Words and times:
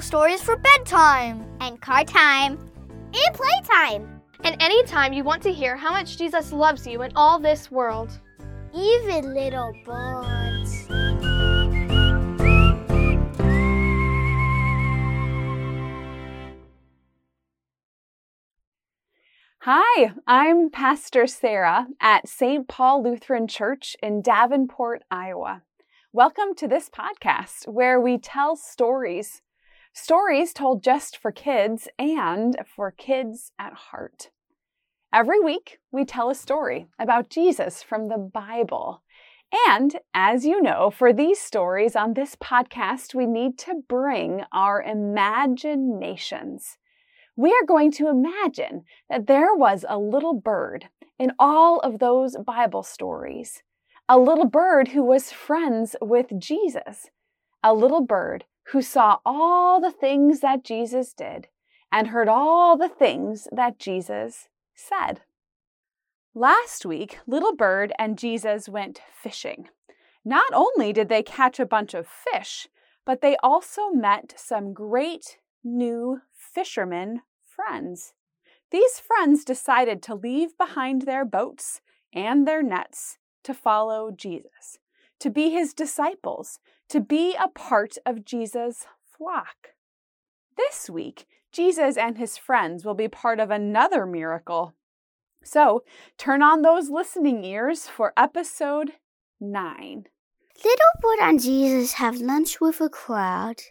stories 0.00 0.42
for 0.42 0.56
bedtime, 0.56 1.46
and 1.60 1.80
car 1.80 2.02
time, 2.02 2.58
and 2.88 3.34
playtime. 3.34 4.20
And 4.42 4.60
anytime 4.60 5.12
you 5.12 5.22
want 5.22 5.40
to 5.44 5.52
hear 5.52 5.76
how 5.76 5.92
much 5.92 6.18
Jesus 6.18 6.52
loves 6.52 6.84
you 6.86 7.02
in 7.02 7.12
all 7.14 7.38
this 7.38 7.70
world. 7.70 8.10
Even 8.74 9.32
little 9.32 9.72
birds. 9.84 10.88
Hi, 19.60 20.12
I'm 20.26 20.70
Pastor 20.70 21.28
Sarah 21.28 21.86
at 22.00 22.26
St. 22.26 22.66
Paul 22.66 23.04
Lutheran 23.04 23.46
Church 23.46 23.96
in 24.02 24.22
Davenport, 24.22 25.04
Iowa. 25.10 25.62
Welcome 26.12 26.56
to 26.56 26.66
this 26.66 26.88
podcast 26.88 27.68
where 27.68 28.00
we 28.00 28.18
tell 28.18 28.56
stories. 28.56 29.42
Stories 29.92 30.52
told 30.52 30.82
just 30.82 31.16
for 31.16 31.32
kids 31.32 31.88
and 31.98 32.56
for 32.64 32.90
kids 32.90 33.52
at 33.58 33.72
heart. 33.72 34.30
Every 35.12 35.40
week, 35.40 35.78
we 35.90 36.04
tell 36.04 36.30
a 36.30 36.34
story 36.34 36.86
about 36.98 37.30
Jesus 37.30 37.82
from 37.82 38.08
the 38.08 38.18
Bible. 38.18 39.02
And 39.68 39.96
as 40.14 40.44
you 40.46 40.62
know, 40.62 40.90
for 40.90 41.12
these 41.12 41.40
stories 41.40 41.96
on 41.96 42.14
this 42.14 42.36
podcast, 42.36 43.14
we 43.14 43.26
need 43.26 43.58
to 43.58 43.82
bring 43.88 44.44
our 44.52 44.82
imaginations 44.82 46.78
we 47.40 47.50
are 47.50 47.66
going 47.66 47.90
to 47.90 48.08
imagine 48.08 48.84
that 49.08 49.26
there 49.26 49.54
was 49.54 49.86
a 49.88 49.98
little 49.98 50.34
bird 50.34 50.90
in 51.18 51.32
all 51.38 51.80
of 51.80 51.98
those 51.98 52.36
Bible 52.36 52.82
stories, 52.82 53.62
a 54.10 54.18
little 54.18 54.44
bird 54.44 54.88
who 54.88 55.02
was 55.02 55.32
friends 55.32 55.96
with 56.02 56.26
Jesus, 56.38 57.08
a 57.62 57.72
little 57.72 58.04
bird 58.04 58.44
who 58.68 58.82
saw 58.82 59.18
all 59.24 59.80
the 59.80 59.90
things 59.90 60.40
that 60.40 60.64
Jesus 60.64 61.12
did 61.12 61.48
and 61.90 62.08
heard 62.08 62.28
all 62.28 62.76
the 62.76 62.88
things 62.88 63.48
that 63.52 63.78
Jesus 63.78 64.48
said. 64.74 65.22
Last 66.34 66.86
week, 66.86 67.18
Little 67.26 67.54
Bird 67.54 67.92
and 67.98 68.16
Jesus 68.16 68.68
went 68.68 69.00
fishing. 69.12 69.68
Not 70.24 70.52
only 70.52 70.92
did 70.92 71.08
they 71.08 71.22
catch 71.22 71.58
a 71.58 71.66
bunch 71.66 71.94
of 71.94 72.06
fish, 72.06 72.68
but 73.04 73.20
they 73.20 73.36
also 73.42 73.88
met 73.90 74.34
some 74.36 74.72
great 74.72 75.38
new 75.64 76.20
fishermen 76.32 77.22
friends. 77.44 78.12
These 78.70 79.00
friends 79.00 79.44
decided 79.44 80.02
to 80.04 80.14
leave 80.14 80.56
behind 80.56 81.02
their 81.02 81.24
boats 81.24 81.80
and 82.12 82.46
their 82.46 82.62
nets 82.62 83.18
to 83.42 83.54
follow 83.54 84.10
Jesus, 84.10 84.78
to 85.20 85.30
be 85.30 85.50
his 85.50 85.72
disciples, 85.72 86.58
to 86.88 87.00
be 87.00 87.36
a 87.36 87.48
part 87.48 87.96
of 88.04 88.24
Jesus' 88.24 88.86
flock. 89.04 89.74
This 90.56 90.90
week, 90.90 91.26
Jesus 91.52 91.96
and 91.96 92.18
his 92.18 92.36
friends 92.36 92.84
will 92.84 92.94
be 92.94 93.08
part 93.08 93.40
of 93.40 93.50
another 93.50 94.06
miracle. 94.06 94.74
So 95.42 95.84
turn 96.18 96.42
on 96.42 96.62
those 96.62 96.90
listening 96.90 97.44
ears 97.44 97.86
for 97.86 98.12
episode 98.16 98.92
9. 99.40 100.04
Little 100.62 100.86
Bird 101.00 101.18
and 101.22 101.40
Jesus 101.40 101.94
have 101.94 102.16
lunch 102.16 102.60
with 102.60 102.80
a 102.80 102.88
crowd. 102.88 103.62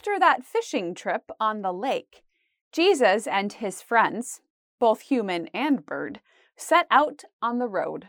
After 0.00 0.18
that 0.18 0.46
fishing 0.46 0.94
trip 0.94 1.30
on 1.38 1.60
the 1.60 1.74
lake, 1.74 2.24
Jesus 2.72 3.26
and 3.26 3.52
his 3.52 3.82
friends, 3.82 4.40
both 4.78 5.02
human 5.02 5.48
and 5.48 5.84
bird, 5.84 6.20
set 6.56 6.86
out 6.90 7.24
on 7.42 7.58
the 7.58 7.68
road. 7.68 8.08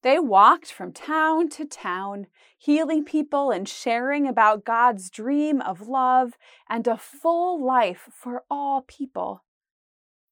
They 0.00 0.18
walked 0.18 0.72
from 0.72 0.90
town 0.90 1.50
to 1.50 1.66
town, 1.66 2.28
healing 2.56 3.04
people 3.04 3.50
and 3.50 3.68
sharing 3.68 4.26
about 4.26 4.64
God's 4.64 5.10
dream 5.10 5.60
of 5.60 5.86
love 5.86 6.38
and 6.66 6.86
a 6.86 6.96
full 6.96 7.62
life 7.62 8.08
for 8.10 8.44
all 8.50 8.80
people. 8.80 9.44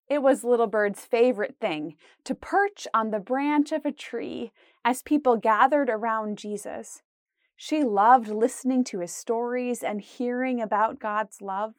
It 0.09 0.23
was 0.23 0.45
Little 0.45 0.67
Bird's 0.67 1.05
favorite 1.05 1.57
thing 1.61 1.97
to 2.25 2.35
perch 2.35 2.89
on 2.95 3.11
the 3.11 3.21
branch 3.21 3.71
of 3.71 3.85
a 3.85 3.93
tree 3.93 4.51
as 4.83 5.03
people 5.03 5.37
gathered 5.37 5.91
around 5.91 6.39
Jesus. 6.39 7.03
She 7.57 7.83
loved 7.83 8.29
listening 8.29 8.85
to 8.85 9.01
his 9.01 9.13
stories 9.13 9.83
and 9.83 10.01
hearing 10.01 10.61
about 10.61 11.01
God's 11.01 11.41
love. 11.41 11.75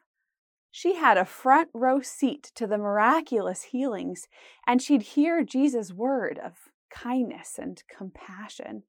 She 0.71 0.95
had 0.95 1.17
a 1.17 1.25
front 1.25 1.69
row 1.73 2.01
seat 2.01 2.51
to 2.55 2.67
the 2.67 2.77
miraculous 2.77 3.63
healings, 3.63 4.27
and 4.65 4.81
she'd 4.81 5.01
hear 5.03 5.43
Jesus' 5.43 5.93
word 5.93 6.39
of 6.43 6.69
kindness 6.89 7.59
and 7.59 7.81
compassion. 7.87 8.83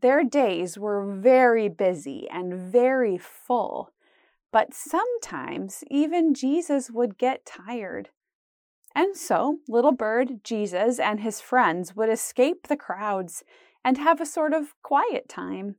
Their 0.00 0.24
days 0.24 0.78
were 0.78 1.14
very 1.14 1.68
busy 1.68 2.28
and 2.28 2.54
very 2.54 3.18
full, 3.18 3.92
but 4.52 4.74
sometimes 4.74 5.84
even 5.90 6.34
Jesus 6.34 6.90
would 6.90 7.18
get 7.18 7.46
tired. 7.46 8.10
And 8.94 9.16
so, 9.16 9.58
little 9.68 9.92
bird 9.92 10.44
Jesus 10.44 10.98
and 10.98 11.20
his 11.20 11.40
friends 11.40 11.96
would 11.96 12.08
escape 12.08 12.66
the 12.66 12.76
crowds 12.76 13.44
and 13.84 13.98
have 13.98 14.20
a 14.20 14.26
sort 14.26 14.52
of 14.52 14.74
quiet 14.82 15.28
time. 15.28 15.76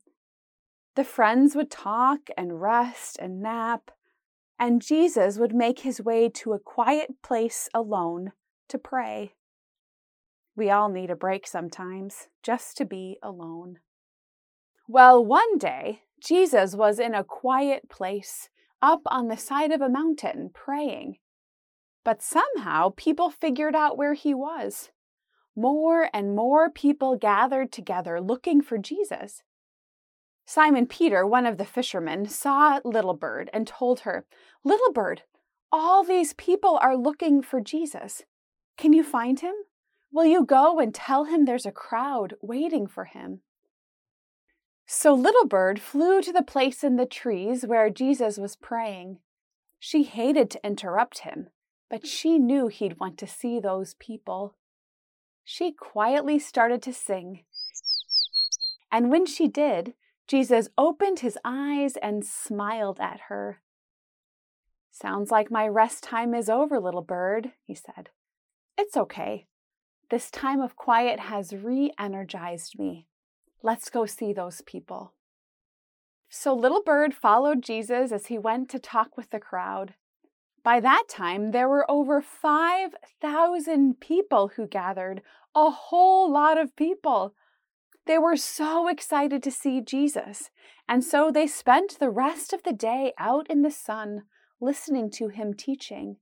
The 0.95 1.03
friends 1.03 1.55
would 1.55 1.71
talk 1.71 2.29
and 2.37 2.61
rest 2.61 3.17
and 3.19 3.41
nap, 3.41 3.91
and 4.59 4.81
Jesus 4.81 5.37
would 5.37 5.55
make 5.55 5.79
his 5.79 6.01
way 6.01 6.29
to 6.29 6.53
a 6.53 6.59
quiet 6.59 7.21
place 7.23 7.67
alone 7.73 8.31
to 8.69 8.77
pray. 8.77 9.33
We 10.55 10.69
all 10.69 10.89
need 10.89 11.09
a 11.09 11.15
break 11.15 11.47
sometimes, 11.47 12.27
just 12.43 12.77
to 12.77 12.85
be 12.85 13.17
alone. 13.23 13.79
Well, 14.87 15.25
one 15.25 15.57
day, 15.57 16.01
Jesus 16.23 16.75
was 16.75 16.99
in 16.99 17.15
a 17.15 17.23
quiet 17.23 17.89
place 17.89 18.49
up 18.81 19.01
on 19.07 19.29
the 19.29 19.37
side 19.37 19.71
of 19.71 19.81
a 19.81 19.89
mountain 19.89 20.51
praying. 20.53 21.17
But 22.03 22.21
somehow 22.21 22.93
people 22.95 23.29
figured 23.29 23.75
out 23.75 23.97
where 23.97 24.13
he 24.13 24.33
was. 24.33 24.91
More 25.55 26.09
and 26.13 26.35
more 26.35 26.69
people 26.69 27.15
gathered 27.15 27.71
together 27.71 28.19
looking 28.19 28.61
for 28.61 28.77
Jesus. 28.77 29.43
Simon 30.45 30.87
Peter, 30.87 31.25
one 31.25 31.45
of 31.45 31.57
the 31.57 31.65
fishermen, 31.65 32.27
saw 32.27 32.79
Little 32.83 33.13
Bird 33.13 33.49
and 33.53 33.67
told 33.67 34.01
her, 34.01 34.25
Little 34.63 34.91
Bird, 34.91 35.23
all 35.71 36.03
these 36.03 36.33
people 36.33 36.77
are 36.81 36.97
looking 36.97 37.41
for 37.41 37.61
Jesus. 37.61 38.23
Can 38.77 38.93
you 38.93 39.03
find 39.03 39.39
him? 39.39 39.53
Will 40.11 40.25
you 40.25 40.45
go 40.45 40.79
and 40.79 40.93
tell 40.93 41.25
him 41.25 41.45
there's 41.45 41.65
a 41.65 41.71
crowd 41.71 42.35
waiting 42.41 42.87
for 42.87 43.05
him? 43.05 43.41
So 44.85 45.13
Little 45.13 45.47
Bird 45.47 45.79
flew 45.79 46.21
to 46.21 46.33
the 46.33 46.43
place 46.43 46.83
in 46.83 46.97
the 46.97 47.05
trees 47.05 47.65
where 47.65 47.89
Jesus 47.89 48.37
was 48.37 48.55
praying. 48.55 49.19
She 49.79 50.03
hated 50.03 50.49
to 50.51 50.65
interrupt 50.65 51.19
him, 51.19 51.47
but 51.89 52.05
she 52.05 52.37
knew 52.37 52.67
he'd 52.67 52.99
want 52.99 53.17
to 53.19 53.27
see 53.27 53.59
those 53.59 53.95
people 53.95 54.55
she 55.43 55.71
quietly 55.71 56.39
started 56.39 56.81
to 56.83 56.93
sing. 56.93 57.43
And 58.91 59.09
when 59.09 59.25
she 59.25 59.47
did, 59.47 59.93
Jesus 60.27 60.69
opened 60.77 61.19
his 61.19 61.37
eyes 61.43 61.97
and 61.97 62.25
smiled 62.25 62.99
at 62.99 63.21
her. 63.27 63.61
Sounds 64.91 65.31
like 65.31 65.49
my 65.49 65.67
rest 65.67 66.03
time 66.03 66.33
is 66.33 66.49
over, 66.49 66.79
little 66.79 67.01
bird, 67.01 67.51
he 67.65 67.73
said. 67.73 68.09
It's 68.77 68.95
okay. 68.95 69.47
This 70.09 70.29
time 70.29 70.61
of 70.61 70.75
quiet 70.75 71.19
has 71.19 71.53
re 71.53 71.91
energized 71.97 72.77
me. 72.77 73.07
Let's 73.63 73.89
go 73.89 74.05
see 74.05 74.33
those 74.33 74.61
people. 74.61 75.13
So 76.29 76.53
Little 76.53 76.81
Bird 76.81 77.13
followed 77.13 77.61
Jesus 77.61 78.11
as 78.11 78.27
he 78.27 78.37
went 78.37 78.69
to 78.69 78.79
talk 78.79 79.17
with 79.17 79.29
the 79.29 79.39
crowd. 79.39 79.93
By 80.63 80.79
that 80.79 81.03
time, 81.09 81.51
there 81.51 81.67
were 81.67 81.89
over 81.91 82.21
5,000 82.21 83.99
people 83.99 84.51
who 84.55 84.65
gathered, 84.65 85.21
a 85.53 85.69
whole 85.69 86.31
lot 86.31 86.57
of 86.57 86.75
people. 86.75 87.35
They 88.05 88.17
were 88.17 88.37
so 88.37 88.87
excited 88.87 89.43
to 89.43 89.51
see 89.51 89.81
Jesus, 89.81 90.49
and 90.87 91.03
so 91.03 91.31
they 91.31 91.47
spent 91.47 91.99
the 91.99 92.09
rest 92.09 92.53
of 92.53 92.63
the 92.63 92.73
day 92.73 93.13
out 93.17 93.49
in 93.49 93.61
the 93.61 93.71
sun 93.71 94.23
listening 94.61 95.09
to 95.11 95.27
him 95.27 95.53
teaching. 95.53 96.17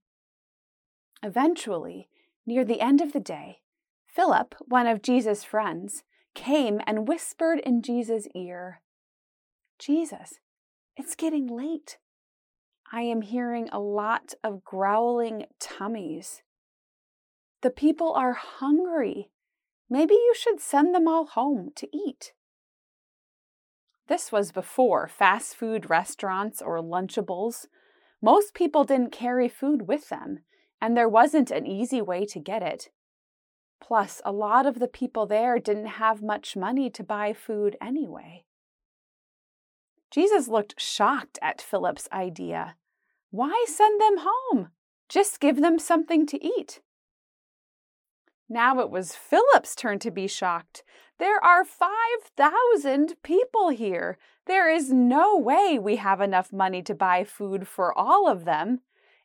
Eventually, 1.24 2.10
near 2.46 2.66
the 2.66 2.82
end 2.82 3.00
of 3.00 3.14
the 3.14 3.20
day, 3.20 3.60
Philip, 4.08 4.56
one 4.60 4.88
of 4.88 5.04
Jesus' 5.04 5.44
friends, 5.44 6.04
came 6.34 6.82
and 6.88 7.08
whispered 7.08 7.60
in 7.60 7.82
Jesus' 7.82 8.28
ear, 8.34 8.82
Jesus, 9.78 10.40
it's 10.96 11.16
getting 11.16 11.48
late. 11.48 11.98
I 12.94 13.04
am 13.04 13.22
hearing 13.22 13.70
a 13.70 13.80
lot 13.80 14.34
of 14.44 14.66
growling 14.66 15.46
tummies. 15.62 16.42
The 17.62 17.70
people 17.70 18.12
are 18.14 18.34
hungry. 18.34 19.30
Maybe 19.90 20.14
you 20.14 20.34
should 20.36 20.60
send 20.60 20.94
them 20.94 21.08
all 21.08 21.26
home 21.26 21.70
to 21.78 21.88
eat. 21.96 22.34
This 24.08 24.30
was 24.30 24.52
before 24.52 25.08
fast 25.08 25.56
food 25.56 25.90
restaurants 25.90 26.62
or 26.62 26.82
Lunchables. 26.82 27.68
Most 28.22 28.54
people 28.54 28.84
didn't 28.84 29.14
carry 29.14 29.48
food 29.48 29.88
with 29.88 30.10
them, 30.10 30.40
and 30.82 30.98
there 30.98 31.08
wasn't 31.08 31.50
an 31.50 31.66
easy 31.66 32.02
way 32.02 32.26
to 32.26 32.40
get 32.40 32.62
it. 32.62 32.90
Plus, 33.80 34.22
a 34.26 34.34
lot 34.34 34.66
of 34.66 34.80
the 34.80 34.88
people 34.88 35.26
there 35.26 35.60
didn't 35.60 35.86
have 35.86 36.22
much 36.22 36.58
money 36.58 36.90
to 36.90 37.04
buy 37.04 37.32
food 37.32 37.78
anyway. 37.82 38.44
Jesus 40.12 40.50
looked 40.50 40.80
shocked 40.80 41.40
at 41.42 41.62
Philip's 41.62 42.10
idea. 42.12 42.76
Why 43.32 43.66
send 43.68 44.00
them 44.00 44.26
home? 44.28 44.70
Just 45.10 45.40
give 45.40 45.62
them 45.62 45.80
something 45.80 46.26
to 46.28 46.46
eat. 46.46 46.82
Now 48.50 48.80
it 48.82 48.90
was 48.90 49.16
Philip's 49.16 49.74
turn 49.76 50.00
to 50.00 50.12
be 50.12 50.28
shocked. 50.28 50.84
There 51.18 51.44
are 51.44 51.64
5,000 51.64 53.16
people 53.24 53.70
here. 53.70 54.18
There 54.46 54.70
is 54.70 54.92
no 54.92 55.38
way 55.38 55.80
we 55.80 55.96
have 55.96 56.20
enough 56.20 56.52
money 56.52 56.82
to 56.84 56.94
buy 56.94 57.24
food 57.24 57.68
for 57.68 57.98
all 57.98 58.28
of 58.28 58.44
them. 58.44 58.82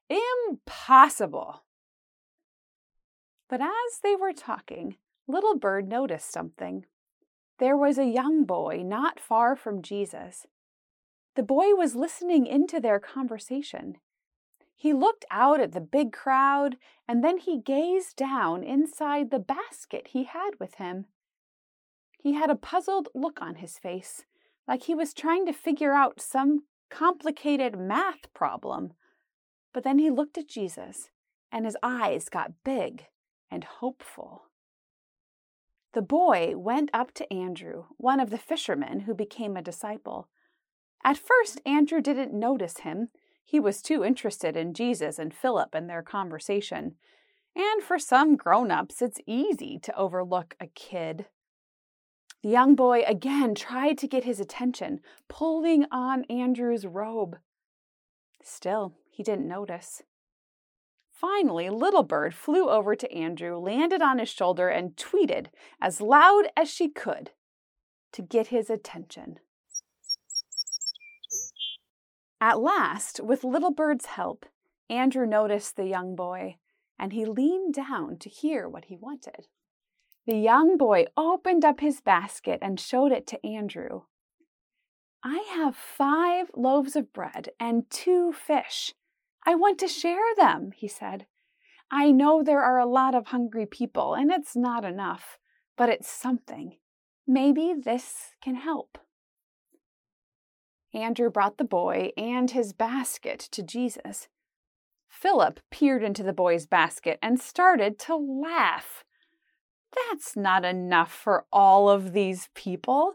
Impossible. 0.09 1.64
But 3.49 3.61
as 3.61 4.00
they 4.02 4.14
were 4.14 4.32
talking, 4.32 4.97
Little 5.26 5.59
Bird 5.59 5.88
noticed 5.88 6.31
something. 6.31 6.87
There 7.59 7.76
was 7.76 7.99
a 7.99 8.05
young 8.05 8.44
boy 8.44 8.82
not 8.85 9.19
far 9.19 9.56
from 9.56 9.82
Jesus. 9.82 10.47
The 11.37 11.43
boy 11.43 11.75
was 11.75 11.94
listening 11.94 12.47
into 12.47 12.81
their 12.81 12.99
conversation. 12.99 13.99
He 14.75 14.94
looked 14.94 15.27
out 15.31 15.61
at 15.61 15.73
the 15.73 15.81
big 15.81 16.12
crowd 16.12 16.77
and 17.06 17.23
then 17.23 17.37
he 17.38 17.61
gazed 17.61 18.17
down 18.17 18.62
inside 18.62 19.31
the 19.31 19.38
basket 19.38 20.09
he 20.09 20.25
had 20.25 20.53
with 20.59 20.77
him. 20.77 21.06
He 22.19 22.33
had 22.33 22.50
a 22.50 22.56
puzzled 22.56 23.09
look 23.15 23.41
on 23.43 23.56
his 23.56 23.79
face, 23.79 24.25
like 24.67 24.85
he 24.85 24.94
was 24.94 25.12
trying 25.12 25.44
to 25.47 25.53
figure 25.53 25.93
out 25.93 26.21
some 26.21 26.65
complicated 26.91 27.79
math 27.79 28.33
problem. 28.33 28.94
But 29.75 29.85
then 29.85 29.99
he 29.99 30.11
looked 30.11 30.38
at 30.38 30.49
Jesus 30.49 31.11
and 31.53 31.67
his 31.67 31.77
eyes 31.83 32.31
got 32.31 32.65
big 32.65 33.06
and 33.50 33.62
hopeful. 33.65 34.44
The 35.93 36.03
boy 36.03 36.55
went 36.56 36.91
up 36.94 37.12
to 37.15 37.33
Andrew, 37.33 37.85
one 37.99 38.21
of 38.21 38.31
the 38.31 38.38
fishermen 38.38 39.00
who 39.00 39.15
became 39.15 39.56
a 39.56 39.62
disciple. 39.62 40.29
At 41.05 41.19
first, 41.19 41.61
Andrew 41.65 42.01
didn't 42.01 42.33
notice 42.33 42.79
him. 42.79 43.09
He 43.45 43.61
was 43.61 43.81
too 43.81 44.05
interested 44.05 44.57
in 44.57 44.75
Jesus 44.75 45.19
and 45.19 45.33
Philip 45.33 45.75
and 45.75 45.89
their 45.89 46.03
conversation. 46.03 46.97
And 47.55 47.83
for 47.83 47.99
some 47.99 48.37
grown 48.37 48.71
ups, 48.71 49.01
it's 49.01 49.21
easy 49.27 49.79
to 49.83 49.97
overlook 49.97 50.57
a 50.61 50.67
kid. 50.67 51.27
The 52.43 52.51
young 52.51 52.75
boy 52.75 53.03
again 53.07 53.55
tried 53.55 53.99
to 53.99 54.09
get 54.09 54.25
his 54.25 54.41
attention, 54.41 55.01
pulling 55.29 55.87
on 55.91 56.25
Andrew's 56.25 56.87
robe. 56.87 57.39
Still, 58.43 58.95
he 59.11 59.23
didn't 59.23 59.49
notice. 59.49 60.03
Finally, 61.11 61.71
Little 61.71 62.03
Bird 62.03 62.35
flew 62.35 62.69
over 62.69 62.95
to 62.95 63.13
Andrew, 63.13 63.59
landed 63.59 64.03
on 64.03 64.19
his 64.19 64.29
shoulder, 64.29 64.69
and 64.69 64.97
tweeted 64.97 65.47
as 65.81 66.01
loud 66.01 66.49
as 66.57 66.69
she 66.69 66.89
could 66.89 67.31
to 68.13 68.21
get 68.21 68.49
his 68.49 68.69
attention. 68.69 69.39
At 72.41 72.61
last, 72.61 73.21
with 73.21 73.44
Little 73.44 73.73
Bird's 73.73 74.06
help, 74.06 74.47
Andrew 74.91 75.27
noticed 75.27 75.77
the 75.77 75.87
young 75.87 76.15
boy, 76.15 76.56
and 76.99 77.12
he 77.12 77.25
leaned 77.25 77.75
down 77.75 78.19
to 78.19 78.29
hear 78.29 78.69
what 78.69 78.87
he 78.87 78.97
wanted. 78.97 79.49
The 80.27 80.37
young 80.37 80.77
boy 80.77 81.06
opened 81.17 81.65
up 81.65 81.81
his 81.81 82.00
basket 82.00 82.59
and 82.61 82.79
showed 82.79 83.12
it 83.12 83.27
to 83.29 83.47
Andrew. 83.47 84.03
I 85.23 85.44
have 85.55 85.77
five 85.77 86.50
loaves 86.55 86.94
of 86.94 87.12
bread 87.12 87.50
and 87.59 87.88
two 87.91 88.33
fish. 88.33 88.94
I 89.44 89.55
want 89.55 89.79
to 89.79 89.88
share 89.88 90.35
them, 90.37 90.73
he 90.77 90.88
said. 90.88 91.27
I 91.91 92.11
know 92.11 92.43
there 92.43 92.62
are 92.62 92.79
a 92.79 92.87
lot 92.87 93.15
of 93.15 93.29
hungry 93.29 93.67
people, 93.67 94.15
and 94.15 94.31
it's 94.31 94.56
not 94.56 94.85
enough, 94.85 95.38
but 95.77 95.88
it's 95.88 96.09
something. 96.09 96.77
Maybe 97.27 97.73
this 97.73 98.35
can 98.43 98.56
help. 98.56 98.99
Andrew 100.97 101.31
brought 101.31 101.59
the 101.59 101.65
boy 101.65 102.11
and 102.17 102.51
his 102.51 102.73
basket 102.73 103.39
to 103.53 103.63
Jesus. 103.63 104.29
Philip 105.09 105.61
peered 105.71 106.03
into 106.03 106.23
the 106.23 106.33
boy's 106.33 106.67
basket 106.67 107.19
and 107.23 107.39
started 107.41 107.99
to 108.01 108.17
laugh. 108.17 109.05
That's 109.95 110.37
not 110.37 110.65
enough 110.65 111.13
for 111.13 111.47
all 111.53 111.89
of 111.89 112.13
these 112.13 112.49
people. 112.55 113.15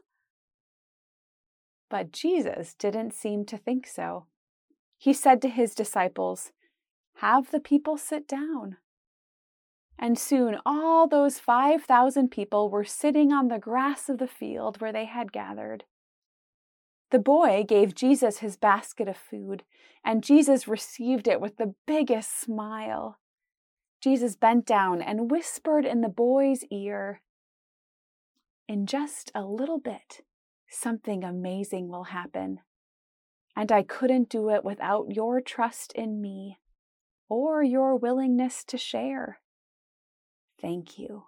But 1.89 2.11
Jesus 2.11 2.73
didn't 2.73 3.13
seem 3.13 3.45
to 3.45 3.57
think 3.57 3.85
so 3.87 4.27
he 5.01 5.13
said 5.13 5.41
to 5.41 5.49
his 5.49 5.73
disciples, 5.73 6.51
Have 7.15 7.49
the 7.49 7.59
people 7.59 7.97
sit 7.97 8.27
down. 8.27 8.77
And 9.97 10.15
soon 10.17 10.59
all 10.63 11.07
those 11.07 11.39
5,000 11.39 12.29
people 12.29 12.69
were 12.69 12.83
sitting 12.83 13.33
on 13.33 13.47
the 13.47 13.57
grass 13.57 14.09
of 14.09 14.19
the 14.19 14.27
field 14.27 14.79
where 14.79 14.93
they 14.93 15.05
had 15.05 15.33
gathered. 15.33 15.85
The 17.11 17.19
boy 17.19 17.63
gave 17.67 17.93
Jesus 17.93 18.39
his 18.39 18.57
basket 18.57 19.07
of 19.07 19.17
food, 19.17 19.63
and 20.03 20.23
Jesus 20.23 20.67
received 20.67 21.27
it 21.27 21.39
with 21.39 21.57
the 21.57 21.75
biggest 21.85 22.39
smile. 22.39 23.19
Jesus 24.01 24.35
bent 24.35 24.65
down 24.65 25.01
and 25.01 25.29
whispered 25.29 25.85
in 25.85 26.01
the 26.01 26.09
boy's 26.09 26.63
ear, 26.71 27.21
In 28.67 28.85
just 28.85 29.31
a 29.35 29.43
little 29.43 29.79
bit, 29.79 30.21
something 30.67 31.23
amazing 31.23 31.89
will 31.89 32.05
happen 32.05 32.61
and 33.55 33.71
I 33.71 33.83
couldn't 33.83 34.29
do 34.29 34.49
it 34.49 34.63
without 34.63 35.13
your 35.13 35.41
trust 35.41 35.91
in 35.93 36.21
me 36.21 36.59
or 37.29 37.63
your 37.63 37.95
willingness 37.95 38.63
to 38.65 38.77
share. 38.77 39.39
Thank 40.61 40.97
you. 40.97 41.25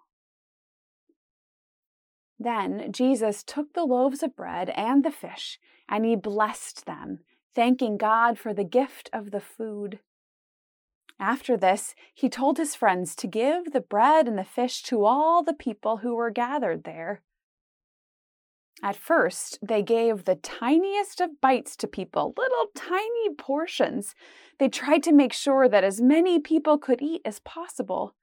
Then 2.44 2.92
Jesus 2.92 3.42
took 3.42 3.72
the 3.72 3.86
loaves 3.86 4.22
of 4.22 4.36
bread 4.36 4.70
and 4.72 5.06
the 5.06 5.12
fish, 5.12 5.60
and 5.88 6.04
he 6.04 6.18
blessed 6.18 6.86
them, 6.86 7.20
thanking 7.56 7.96
God 7.98 8.38
for 8.38 8.54
the 8.54 8.66
gift 8.66 9.10
of 9.14 9.32
the 9.32 9.40
food. 9.40 10.00
After 11.22 11.56
this, 11.56 11.96
he 12.14 12.28
told 12.28 12.58
his 12.58 12.76
friends 12.76 13.16
to 13.16 13.28
give 13.28 13.72
the 13.72 13.80
bread 13.80 14.28
and 14.28 14.38
the 14.38 14.44
fish 14.44 14.84
to 14.84 15.06
all 15.06 15.42
the 15.42 15.54
people 15.54 15.98
who 15.98 16.16
were 16.16 16.32
gathered 16.32 16.84
there. 16.84 17.22
At 18.82 18.98
first, 18.98 19.58
they 19.62 19.82
gave 19.82 20.26
the 20.26 20.36
tiniest 20.36 21.22
of 21.22 21.40
bites 21.40 21.78
to 21.78 21.88
people, 21.88 22.34
little 22.38 22.68
tiny 22.76 23.36
portions. 23.38 24.16
They 24.60 24.68
tried 24.68 25.04
to 25.04 25.14
make 25.14 25.32
sure 25.32 25.70
that 25.70 25.86
as 25.86 26.02
many 26.02 26.40
people 26.40 26.78
could 26.78 27.02
eat 27.02 27.22
as 27.24 27.40
possible. 27.40 28.16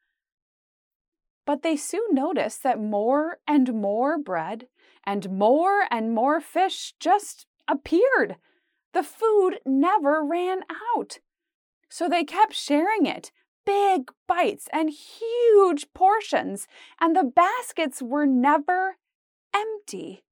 But 1.47 1.63
they 1.63 1.77
soon 1.77 2.13
noticed 2.13 2.63
that 2.63 2.81
more 2.81 3.39
and 3.47 3.75
more 3.75 4.19
bread 4.19 4.69
and 5.05 5.31
more 5.31 5.87
and 5.91 6.15
more 6.15 6.41
fish 6.41 6.95
just 7.01 7.47
appeared. 7.67 8.37
The 8.93 9.03
food 9.03 9.61
never 9.65 10.25
ran 10.25 10.61
out. 10.97 11.19
So 11.89 12.09
they 12.09 12.25
kept 12.25 12.55
sharing 12.55 13.07
it, 13.07 13.33
big 13.65 14.11
bites 14.27 14.69
and 14.73 14.91
huge 14.91 15.93
portions, 15.95 16.67
and 17.01 17.17
the 17.17 17.25
baskets 17.25 18.01
were 18.01 18.27
never 18.27 18.97
empty. 19.55 20.23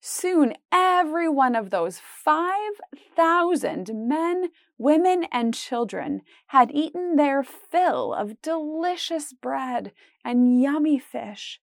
Soon, 0.00 0.54
every 0.72 1.28
one 1.28 1.54
of 1.54 1.68
those 1.68 1.98
5,000 1.98 3.90
men, 3.92 4.48
women, 4.78 5.26
and 5.30 5.52
children 5.52 6.22
had 6.48 6.70
eaten 6.72 7.16
their 7.16 7.42
fill 7.42 8.14
of 8.14 8.40
delicious 8.40 9.34
bread 9.34 9.92
and 10.24 10.60
yummy 10.60 10.98
fish. 10.98 11.60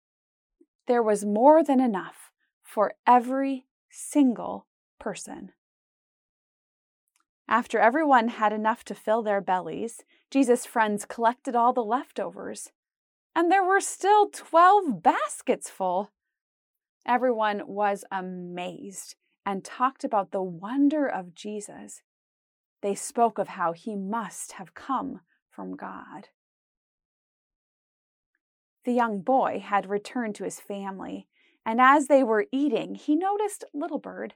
There 0.86 1.02
was 1.02 1.26
more 1.26 1.64
than 1.64 1.80
enough 1.80 2.32
for 2.62 2.94
every 3.08 3.66
single 3.90 4.68
person. 5.00 5.52
After 7.48 7.80
everyone 7.80 8.28
had 8.28 8.54
enough 8.54 8.84
to 8.86 8.94
fill 8.94 9.24
their 9.24 9.42
bellies, 9.42 10.04
Jesus' 10.30 10.66
friends 10.66 11.06
collected 11.06 11.56
all 11.56 11.74
the 11.74 11.84
leftovers. 11.84 12.72
And 13.36 13.52
there 13.52 13.64
were 13.64 13.80
still 13.80 14.30
12 14.30 15.02
baskets 15.02 15.70
full. 15.70 16.12
Everyone 17.08 17.62
was 17.68 18.04
amazed 18.12 19.16
and 19.46 19.64
talked 19.64 20.04
about 20.04 20.32
the 20.32 20.42
wonder 20.42 21.08
of 21.08 21.34
Jesus. 21.34 22.02
They 22.82 22.96
spoke 22.96 23.38
of 23.38 23.48
how 23.48 23.72
he 23.72 23.96
must 23.96 24.54
have 24.54 24.74
come 24.74 25.22
from 25.50 25.78
God. 25.78 26.28
The 28.84 28.92
young 28.92 29.22
boy 29.22 29.64
had 29.66 29.90
returned 29.90 30.36
to 30.36 30.44
his 30.44 30.60
family, 30.60 31.28
and 31.66 31.80
as 31.80 32.08
they 32.08 32.24
were 32.24 32.48
eating, 32.52 32.96
he 32.96 33.16
noticed 33.16 33.64
Little 33.74 34.00
Bird. 34.00 34.34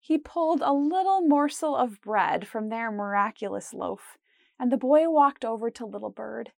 He 0.00 0.18
pulled 0.18 0.62
a 0.62 0.72
little 0.72 1.20
morsel 1.20 1.76
of 1.76 2.00
bread 2.00 2.48
from 2.48 2.68
their 2.68 2.90
miraculous 2.90 3.72
loaf, 3.72 4.18
and 4.58 4.72
the 4.72 4.76
boy 4.76 5.08
walked 5.08 5.44
over 5.44 5.70
to 5.70 5.86
Little 5.86 6.10
Bird. 6.10 6.50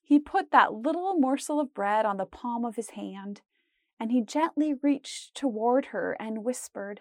He 0.00 0.20
put 0.20 0.52
that 0.52 0.72
little 0.72 1.18
morsel 1.18 1.58
of 1.58 1.74
bread 1.74 2.06
on 2.06 2.16
the 2.16 2.24
palm 2.24 2.64
of 2.64 2.76
his 2.76 2.90
hand 2.90 3.42
and 3.98 4.12
he 4.12 4.22
gently 4.22 4.74
reached 4.82 5.34
toward 5.34 5.86
her 5.86 6.16
and 6.20 6.44
whispered, 6.44 7.00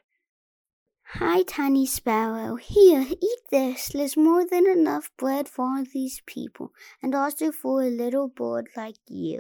Hi, 1.11 1.43
tiny 1.43 1.85
sparrow. 1.85 2.55
Here, 2.55 3.05
eat 3.09 3.39
this. 3.49 3.89
There's 3.89 4.17
more 4.17 4.45
than 4.45 4.67
enough 4.67 5.09
bread 5.17 5.47
for 5.47 5.63
all 5.63 5.83
these 5.85 6.21
people, 6.25 6.73
and 7.01 7.15
also 7.15 7.51
for 7.51 7.81
a 7.81 7.89
little 7.89 8.27
bird 8.27 8.67
like 8.75 8.97
you. 9.07 9.39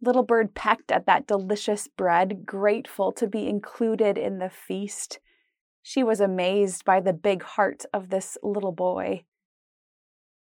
Little 0.00 0.22
Bird 0.22 0.54
pecked 0.54 0.92
at 0.92 1.06
that 1.06 1.26
delicious 1.26 1.88
bread, 1.88 2.46
grateful 2.46 3.10
to 3.12 3.26
be 3.26 3.48
included 3.48 4.16
in 4.16 4.38
the 4.38 4.50
feast. 4.50 5.18
She 5.82 6.04
was 6.04 6.20
amazed 6.20 6.84
by 6.84 7.00
the 7.00 7.12
big 7.12 7.42
heart 7.42 7.84
of 7.92 8.10
this 8.10 8.38
little 8.42 8.72
boy. 8.72 9.24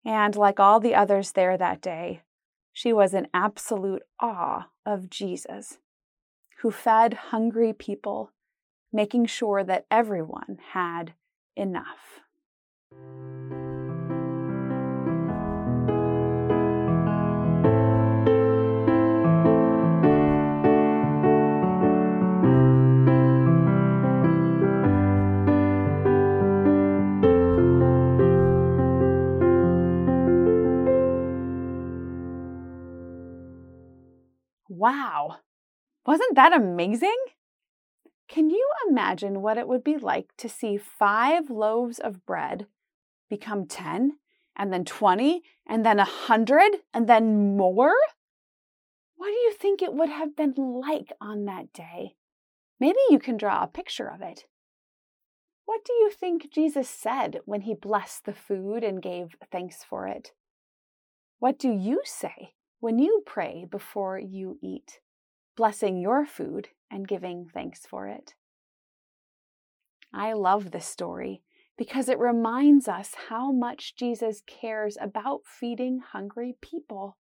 And 0.03 0.36
like 0.36 0.60
all 0.60 0.79
the 0.79 0.93
others 0.93 1.31
there 1.31 1.57
that 1.57 1.81
day, 1.81 2.22
she 2.74 2.91
was 2.91 3.13
in 3.13 3.27
absolute 3.34 4.01
awe 4.19 4.67
of 4.86 5.10
Jesus, 5.10 5.77
who 6.59 6.71
fed 6.71 7.13
hungry 7.13 7.74
people, 7.74 8.31
making 8.91 9.25
sure 9.25 9.63
that 9.63 9.85
everyone 9.91 10.59
had 10.71 11.13
enough. 11.55 12.21
Wow! 34.67 35.14
Wasn't 36.15 36.36
that 36.36 36.55
amazing? 36.55 37.17
Can 38.29 38.50
you 38.50 38.65
imagine 38.88 39.41
what 39.41 39.57
it 39.57 39.67
would 39.67 39.84
be 39.84 39.98
like 39.98 40.29
to 40.38 40.48
see 40.48 40.77
five 40.77 41.50
loaves 41.50 42.00
of 42.00 42.25
bread 42.25 42.67
become 43.29 43.65
10, 43.65 44.13
and 44.55 44.72
then 44.72 44.86
20, 44.86 45.43
and 45.67 45.86
then 45.86 45.98
100, 45.98 46.77
and 46.93 47.10
then 47.10 47.57
more? 47.57 47.95
What 49.17 49.27
do 49.27 49.34
you 49.34 49.51
think 49.51 49.81
it 49.81 49.93
would 49.93 50.07
have 50.07 50.38
been 50.38 50.53
like 50.55 51.12
on 51.19 51.43
that 51.48 51.74
day? 51.74 52.15
Maybe 52.79 53.00
you 53.10 53.19
can 53.19 53.36
draw 53.36 53.62
a 53.62 53.67
picture 53.67 54.07
of 54.07 54.22
it. 54.22 54.45
What 55.65 55.84
do 55.84 55.91
you 55.91 56.12
think 56.12 56.50
Jesus 56.50 56.88
said 56.88 57.41
when 57.43 57.60
he 57.60 57.74
blessed 57.74 58.24
the 58.24 58.34
food 58.34 58.86
and 58.86 59.01
gave 59.01 59.36
thanks 59.51 59.84
for 59.84 60.07
it? 60.07 60.31
What 61.39 61.60
do 61.60 61.69
you 61.69 62.03
say 62.05 62.53
when 62.79 63.00
you 63.00 63.22
pray 63.25 63.65
before 63.69 64.17
you 64.17 64.57
eat, 64.62 65.01
blessing 65.55 65.97
your 65.97 66.25
food 66.25 66.69
and 66.91 67.07
giving 67.07 67.50
thanks 67.53 67.85
for 67.85 68.07
it? 68.07 68.33
I 70.13 70.33
love 70.33 70.71
this 70.71 70.85
story 70.85 71.41
because 71.77 72.07
it 72.07 72.19
reminds 72.19 72.88
us 72.88 73.13
how 73.29 73.51
much 73.51 73.95
Jesus 73.95 74.41
cares 74.47 74.97
about 75.00 75.41
feeding 75.45 76.00
hungry 76.00 76.55
people. 76.62 77.17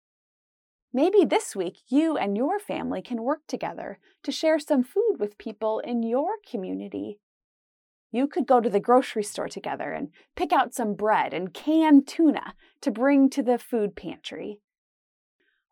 Maybe 0.91 1.23
this 1.23 1.55
week 1.55 1.77
you 1.87 2.17
and 2.17 2.35
your 2.35 2.59
family 2.59 3.01
can 3.01 3.21
work 3.21 3.41
together 3.47 3.99
to 4.23 4.31
share 4.31 4.57
some 4.57 4.83
food 4.83 5.17
with 5.19 5.37
people 5.37 5.79
in 5.79 6.01
your 6.01 6.37
community. 6.49 7.19
You 8.11 8.27
could 8.27 8.47
go 8.47 8.59
to 8.59 8.69
the 8.71 8.79
grocery 8.79 9.21
store 9.23 9.49
together 9.49 9.91
and 9.91 10.09
pick 10.35 10.51
out 10.51 10.73
some 10.73 10.95
bread 10.95 11.31
and 11.31 11.53
canned 11.53 12.07
tuna 12.07 12.55
to 12.81 12.89
bring 12.89 13.29
to 13.29 13.43
the 13.43 13.59
food 13.59 13.95
pantry. 13.95 14.61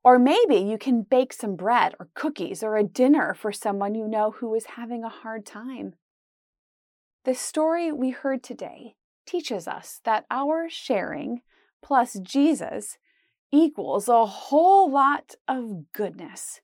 Or 0.08 0.18
maybe 0.18 0.56
you 0.56 0.78
can 0.78 1.02
bake 1.02 1.34
some 1.34 1.58
bread 1.58 1.94
or 2.00 2.08
cookies 2.14 2.64
or 2.64 2.78
a 2.78 2.84
dinner 2.86 3.34
for 3.34 3.52
someone 3.52 3.94
you 3.94 4.08
know 4.08 4.32
who 4.32 4.56
is 4.56 4.78
having 4.78 5.04
a 5.04 5.10
hard 5.10 5.46
time. 5.46 5.96
The 7.26 7.36
story 7.36 7.92
we 7.92 8.12
heard 8.12 8.42
today 8.42 8.96
teaches 9.26 9.68
us 9.68 10.00
that 10.06 10.24
our 10.32 10.70
sharing 10.70 11.42
plus 11.84 12.14
Jesus 12.22 12.98
equals 13.52 14.08
a 14.08 14.26
whole 14.26 14.90
lot 14.90 15.36
of 15.46 15.92
goodness. 15.92 16.62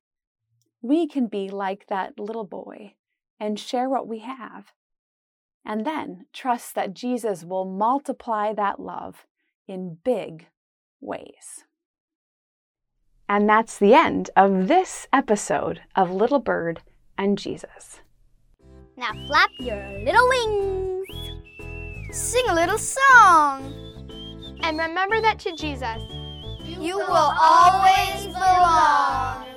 We 0.82 1.06
can 1.06 1.28
be 1.28 1.50
like 1.50 1.88
that 1.88 2.18
little 2.18 2.46
boy 2.46 2.94
and 3.42 3.60
share 3.60 3.90
what 3.90 4.08
we 4.08 4.20
have, 4.20 4.72
and 5.66 5.86
then 5.86 6.28
trust 6.32 6.76
that 6.76 6.94
Jesus 6.94 7.44
will 7.44 7.66
multiply 7.66 8.54
that 8.54 8.80
love 8.80 9.26
in 9.68 9.98
big 10.02 10.48
ways. 11.02 11.66
And 13.34 13.50
that's 13.50 13.80
the 13.80 13.96
end 13.96 14.30
of 14.36 14.68
this 14.68 15.08
episode 15.12 15.82
of 15.96 16.12
Little 16.12 16.38
Bird 16.38 16.84
and 17.18 17.36
Jesus. 17.36 18.00
Now 18.96 19.12
flap 19.26 19.50
your 19.58 19.84
little 20.06 20.30
wings. 20.30 21.08
Sing 22.12 22.44
a 22.48 22.54
little 22.54 22.78
song. 22.78 23.74
And 24.62 24.78
remember 24.78 25.20
that 25.20 25.40
to 25.40 25.56
Jesus, 25.56 25.98
You 26.64 27.00
will 27.00 27.34
always 27.42 28.28
belong. 28.28 29.48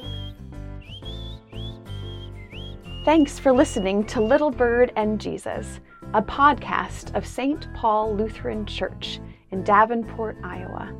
Thanks 3.05 3.39
for 3.39 3.53
listening 3.53 4.05
to 4.07 4.23
Little 4.23 4.51
Bird 4.51 4.91
and 4.97 5.21
Jesus, 5.21 5.81
a 6.15 6.23
podcast 6.23 7.15
of 7.15 7.27
St. 7.27 7.69
Paul 7.75 8.17
Lutheran 8.17 8.65
Church 8.65 9.21
in 9.51 9.63
Davenport, 9.65 10.39
Iowa. 10.43 10.95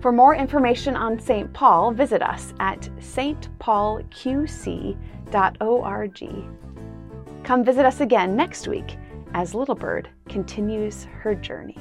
For 0.00 0.12
more 0.12 0.34
information 0.34 0.96
on 0.96 1.20
St. 1.20 1.52
Paul, 1.52 1.92
visit 1.92 2.22
us 2.22 2.54
at 2.58 2.80
stpaulqc.org. 3.00 4.04
Come 7.44 7.64
visit 7.64 7.84
us 7.84 8.00
again 8.00 8.34
next 8.36 8.66
week 8.66 8.96
as 9.34 9.54
Little 9.54 9.74
Bird 9.74 10.08
continues 10.28 11.04
her 11.04 11.34
journey. 11.34 11.76